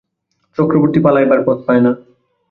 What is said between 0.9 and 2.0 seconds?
পালাইবার পথ পায় না।